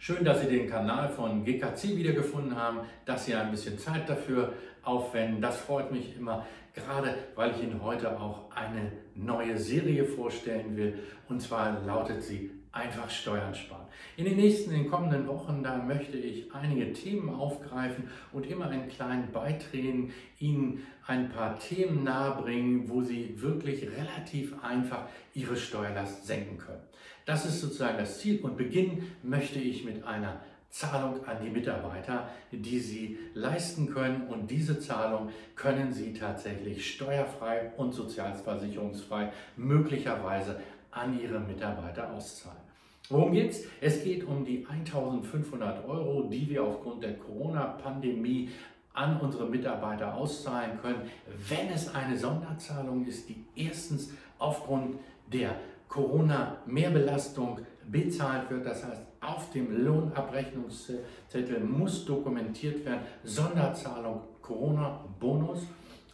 [0.00, 4.52] Schön, dass Sie den Kanal von GKC wiedergefunden haben, dass Sie ein bisschen Zeit dafür
[4.84, 5.42] aufwenden.
[5.42, 11.00] Das freut mich immer, gerade weil ich Ihnen heute auch eine neue Serie vorstellen will.
[11.28, 13.86] Und zwar lautet sie einfach Steuern sparen.
[14.16, 18.68] In den nächsten, in den kommenden Wochen, da möchte ich einige Themen aufgreifen und immer
[18.68, 26.26] einen kleinen Beiträgen Ihnen ein paar Themen nahebringen, wo Sie wirklich relativ einfach Ihre Steuerlast
[26.26, 26.82] senken können.
[27.24, 32.28] Das ist sozusagen das Ziel und beginnen möchte ich mit einer Zahlung an die Mitarbeiter,
[32.52, 34.28] die Sie leisten können.
[34.28, 42.67] Und diese Zahlung können Sie tatsächlich steuerfrei und sozialversicherungsfrei möglicherweise an Ihre Mitarbeiter auszahlen.
[43.10, 43.62] Worum geht's?
[43.80, 48.50] Es geht um die 1500 Euro, die wir aufgrund der Corona-Pandemie
[48.92, 51.02] an unsere Mitarbeiter auszahlen können,
[51.48, 54.96] wenn es eine Sonderzahlung ist, die erstens aufgrund
[55.32, 55.54] der
[55.88, 58.66] Corona-Mehrbelastung bezahlt wird.
[58.66, 65.66] Das heißt, auf dem Lohnabrechnungszettel muss dokumentiert werden, Sonderzahlung Corona-Bonus.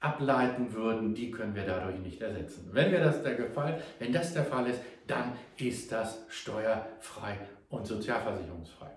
[0.00, 2.70] ableiten würden, die können wir dadurch nicht ersetzen.
[2.72, 7.86] Wenn wir das der Fall, wenn das der Fall ist, dann ist das steuerfrei und
[7.86, 8.90] sozialversicherungsfrei.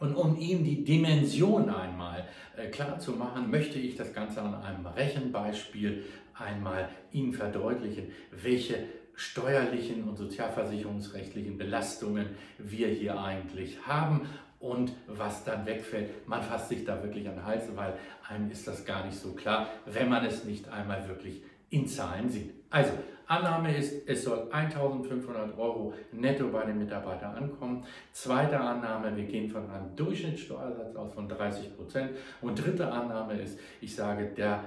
[0.00, 4.54] Und um Ihnen die Dimension einmal äh, klar zu machen, möchte ich das Ganze an
[4.54, 8.84] einem Rechenbeispiel einmal Ihnen verdeutlichen, welche
[9.22, 12.26] steuerlichen und sozialversicherungsrechtlichen Belastungen
[12.58, 14.28] wir hier eigentlich haben
[14.58, 16.26] und was dann wegfällt.
[16.26, 17.94] Man fasst sich da wirklich an den Hals, weil
[18.28, 22.28] einem ist das gar nicht so klar, wenn man es nicht einmal wirklich in Zahlen
[22.28, 22.52] sieht.
[22.70, 22.92] Also,
[23.26, 27.84] Annahme ist, es soll 1500 Euro netto bei den Mitarbeitern ankommen.
[28.12, 32.10] Zweite Annahme, wir gehen von einem Durchschnittssteuersatz aus von 30 Prozent.
[32.40, 34.64] Und dritte Annahme ist, ich sage, der,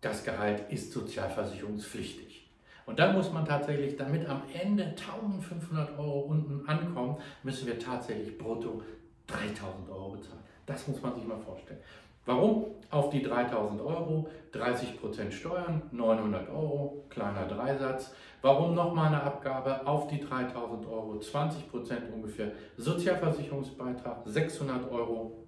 [0.00, 2.45] das Gehalt ist sozialversicherungspflichtig.
[2.86, 8.38] Und dann muss man tatsächlich, damit am Ende 1500 Euro unten ankommen, müssen wir tatsächlich
[8.38, 8.80] brutto
[9.26, 10.40] 3000 Euro bezahlen.
[10.66, 11.80] Das muss man sich mal vorstellen.
[12.24, 12.66] Warum?
[12.90, 18.14] Auf die 3000 Euro 30% Steuern, 900 Euro, kleiner Dreisatz.
[18.42, 25.44] Warum nochmal eine Abgabe auf die 3000 Euro, 20% ungefähr Sozialversicherungsbeitrag, 600 Euro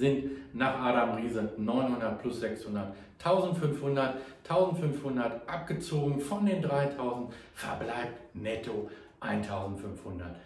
[0.00, 4.16] sind nach Adam Riese 900 plus 600, 1500,
[4.48, 8.90] 1500 abgezogen von den 3000, verbleibt netto
[9.20, 10.36] 1500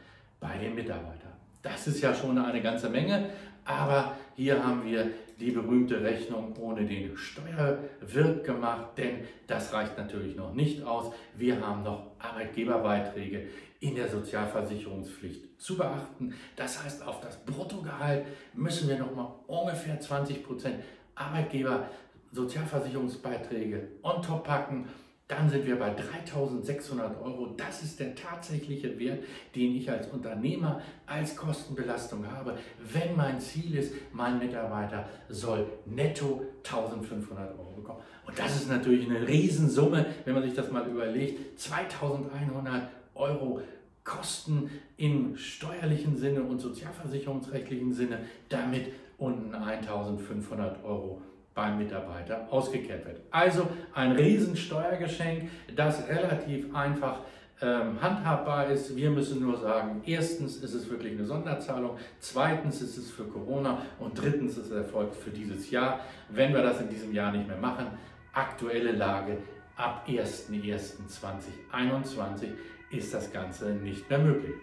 [0.40, 1.32] bei den Mitarbeitern.
[1.64, 3.30] Das ist ja schon eine ganze Menge,
[3.64, 5.10] aber hier haben wir
[5.40, 11.12] die berühmte Rechnung ohne den Steuerwirt gemacht, denn das reicht natürlich noch nicht aus.
[11.34, 13.48] Wir haben noch Arbeitgeberbeiträge
[13.80, 16.34] in der Sozialversicherungspflicht zu beachten.
[16.54, 20.76] Das heißt, auf das Bruttogehalt müssen wir noch mal ungefähr 20 Prozent
[21.14, 21.88] Arbeitgeber
[22.30, 24.86] Sozialversicherungsbeiträge on top packen
[25.26, 27.54] dann sind wir bei 3600 Euro.
[27.56, 29.24] Das ist der tatsächliche Wert,
[29.54, 32.58] den ich als Unternehmer als Kostenbelastung habe,
[32.92, 38.00] wenn mein Ziel ist, mein Mitarbeiter soll netto 1500 Euro bekommen.
[38.26, 41.58] Und das ist natürlich eine Riesensumme, wenn man sich das mal überlegt.
[41.58, 43.62] 2100 Euro
[44.04, 48.20] Kosten im steuerlichen Sinne und sozialversicherungsrechtlichen Sinne,
[48.50, 51.22] damit unten 1500 Euro
[51.54, 53.20] beim Mitarbeiter ausgekehrt wird.
[53.30, 57.20] Also ein Riesensteuergeschenk, das relativ einfach
[57.62, 58.96] ähm, handhabbar ist.
[58.96, 63.82] Wir müssen nur sagen, erstens ist es wirklich eine Sonderzahlung, zweitens ist es für Corona
[64.00, 66.00] und drittens ist es erfolgt für dieses Jahr.
[66.28, 67.86] Wenn wir das in diesem Jahr nicht mehr machen,
[68.32, 69.38] aktuelle Lage
[69.76, 72.48] ab 01.01.2021
[72.90, 74.54] ist das Ganze nicht mehr möglich.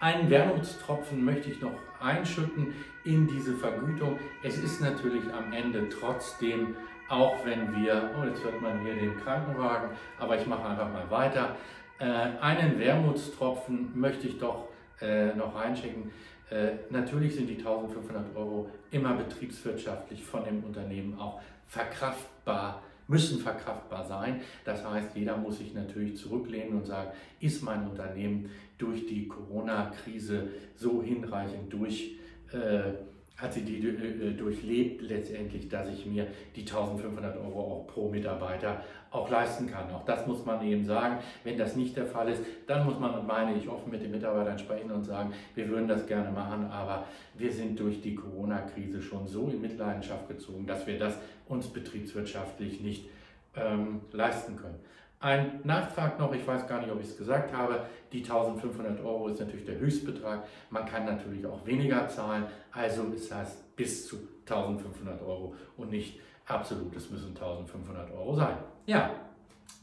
[0.00, 2.74] Einen Wermutstropfen möchte ich noch einschütten
[3.04, 4.18] in diese Vergütung.
[4.42, 6.76] Es ist natürlich am Ende trotzdem,
[7.08, 11.10] auch wenn wir, oh jetzt hört man hier den Krankenwagen, aber ich mache einfach mal
[11.10, 11.56] weiter.
[11.98, 14.68] Äh, einen Wermutstropfen möchte ich doch
[15.00, 16.10] äh, noch reinschicken.
[16.50, 24.04] Äh, natürlich sind die 1500 Euro immer betriebswirtschaftlich von dem Unternehmen auch verkraftbar müssen verkraftbar
[24.04, 24.40] sein.
[24.64, 27.10] Das heißt, jeder muss sich natürlich zurücklehnen und sagen,
[27.40, 32.16] ist mein Unternehmen durch die Corona-Krise so hinreichend durch,
[32.52, 32.92] äh,
[33.36, 38.82] hat sie die äh, durchlebt letztendlich, dass ich mir die 1500 Euro auch pro Mitarbeiter
[39.10, 39.90] auch leisten kann.
[39.92, 41.18] Auch das muss man eben sagen.
[41.42, 44.58] Wenn das nicht der Fall ist, dann muss man, meine ich, offen mit den Mitarbeitern
[44.58, 49.26] sprechen und sagen, wir würden das gerne machen, aber wir sind durch die Corona-Krise schon
[49.26, 53.08] so in Mitleidenschaft gezogen, dass wir das uns betriebswirtschaftlich nicht
[53.56, 54.78] ähm, leisten können.
[55.24, 59.28] Ein Nachtrag noch, ich weiß gar nicht, ob ich es gesagt habe, die 1500 Euro
[59.28, 60.44] ist natürlich der Höchstbetrag.
[60.68, 64.16] Man kann natürlich auch weniger zahlen, also ist das bis zu
[64.46, 68.58] 1500 Euro und nicht absolut, es müssen 1500 Euro sein.
[68.84, 69.12] Ja,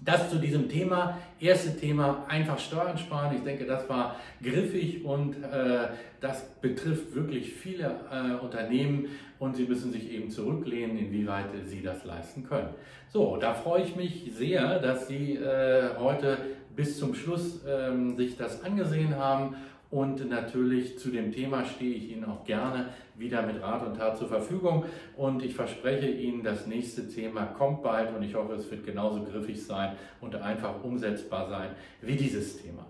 [0.01, 1.17] das zu diesem Thema.
[1.39, 3.35] Erste Thema, einfach Steuern sparen.
[3.35, 5.87] Ich denke, das war griffig und äh,
[6.19, 9.07] das betrifft wirklich viele äh, Unternehmen
[9.39, 12.69] und sie müssen sich eben zurücklehnen, inwieweit sie das leisten können.
[13.13, 16.37] So, da freue ich mich sehr, dass Sie äh, heute
[16.75, 19.55] bis zum Schluss ähm, sich das angesehen haben
[19.91, 24.17] und natürlich zu dem Thema stehe ich Ihnen auch gerne wieder mit Rat und Tat
[24.17, 24.85] zur Verfügung.
[25.17, 29.23] Und ich verspreche Ihnen, das nächste Thema kommt bald und ich hoffe, es wird genauso
[29.23, 31.71] griffig sein und einfach umsetzbar sein
[32.01, 32.85] wie dieses Thema.